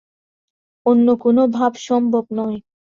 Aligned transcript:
অন্য 0.85 1.07
কোন 1.23 1.37
ভাব 1.53 1.73
সম্ভব 1.87 2.25
নয়। 2.31 2.57